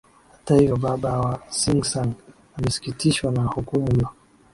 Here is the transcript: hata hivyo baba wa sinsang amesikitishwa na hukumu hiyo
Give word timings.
hata 0.33 0.53
hivyo 0.55 0.75
baba 0.83 1.19
wa 1.19 1.39
sinsang 1.49 2.13
amesikitishwa 2.57 3.31
na 3.31 3.43
hukumu 3.43 3.91
hiyo 3.91 4.09